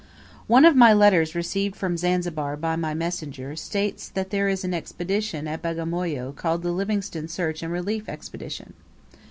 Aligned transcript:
One 0.47 0.65
of 0.65 0.75
my 0.75 0.93
letters 0.93 1.35
received 1.35 1.75
from 1.75 1.95
Zanzibar 1.95 2.57
by 2.57 2.75
my 2.75 2.95
messengers 2.95 3.61
states 3.61 4.09
that 4.09 4.31
there 4.31 4.49
is 4.49 4.63
an 4.63 4.73
expedition 4.73 5.47
at 5.47 5.61
Bagamoyo 5.61 6.35
called 6.35 6.63
the 6.63 6.71
"Livingstone 6.71 7.27
Search 7.27 7.61
and 7.61 7.71
Relief 7.71 8.09
Expedition." 8.09 8.73